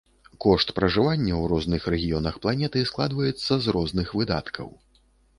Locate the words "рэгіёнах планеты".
1.93-2.81